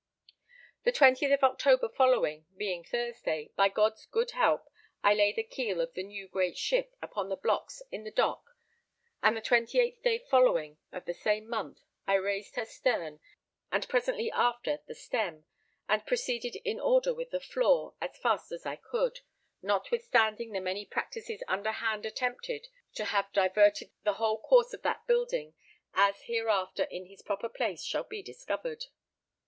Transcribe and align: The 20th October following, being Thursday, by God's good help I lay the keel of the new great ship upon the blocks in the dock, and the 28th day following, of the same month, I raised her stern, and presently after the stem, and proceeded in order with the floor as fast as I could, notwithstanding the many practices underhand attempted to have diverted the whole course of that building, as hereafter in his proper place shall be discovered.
The 0.83 0.91
20th 0.91 1.43
October 1.43 1.87
following, 1.87 2.47
being 2.57 2.83
Thursday, 2.83 3.51
by 3.55 3.69
God's 3.69 4.07
good 4.07 4.31
help 4.31 4.67
I 5.03 5.13
lay 5.13 5.31
the 5.31 5.43
keel 5.43 5.79
of 5.79 5.93
the 5.93 6.01
new 6.01 6.27
great 6.27 6.57
ship 6.57 6.95
upon 7.03 7.29
the 7.29 7.35
blocks 7.35 7.83
in 7.91 8.03
the 8.03 8.09
dock, 8.09 8.55
and 9.21 9.37
the 9.37 9.43
28th 9.43 10.01
day 10.01 10.17
following, 10.17 10.79
of 10.91 11.05
the 11.05 11.13
same 11.13 11.47
month, 11.47 11.81
I 12.07 12.15
raised 12.15 12.55
her 12.55 12.65
stern, 12.65 13.19
and 13.71 13.87
presently 13.87 14.31
after 14.31 14.79
the 14.87 14.95
stem, 14.95 15.45
and 15.87 16.03
proceeded 16.03 16.55
in 16.65 16.79
order 16.79 17.13
with 17.13 17.29
the 17.29 17.39
floor 17.39 17.93
as 18.01 18.17
fast 18.17 18.51
as 18.51 18.65
I 18.65 18.77
could, 18.77 19.19
notwithstanding 19.61 20.51
the 20.51 20.61
many 20.61 20.83
practices 20.83 21.43
underhand 21.47 22.07
attempted 22.07 22.69
to 22.95 23.05
have 23.05 23.31
diverted 23.33 23.91
the 24.03 24.13
whole 24.13 24.39
course 24.41 24.73
of 24.73 24.81
that 24.81 25.05
building, 25.05 25.53
as 25.93 26.23
hereafter 26.23 26.85
in 26.85 27.05
his 27.05 27.21
proper 27.21 27.47
place 27.49 27.83
shall 27.83 28.03
be 28.03 28.23
discovered. 28.23 28.85